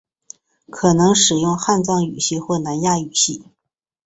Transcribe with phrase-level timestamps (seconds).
[0.71, 3.43] 可能使用汉藏语系或南亚语系。